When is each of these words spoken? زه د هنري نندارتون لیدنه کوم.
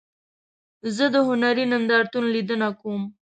زه 0.95 1.05
د 1.13 1.15
هنري 1.27 1.65
نندارتون 1.73 2.25
لیدنه 2.35 2.67
کوم. 2.81 3.01